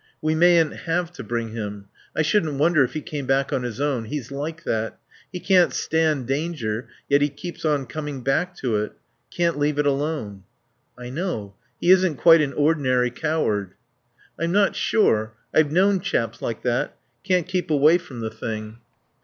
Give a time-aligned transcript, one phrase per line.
[0.19, 1.85] "We mayn't have to bring him.
[2.15, 4.05] I shouldn't wonder if he came back on his own.
[4.05, 4.97] He's like that.
[5.31, 8.93] He can't stand danger yet he keeps on coming back to it.
[9.29, 10.41] Can't leave it alone."
[10.97, 11.53] "I know.
[11.79, 13.75] He isn't quite an ordinary coward."
[14.39, 15.35] "I'm not sure.
[15.53, 16.97] I've known chaps like that.
[17.23, 18.79] Can't keep away from the thing."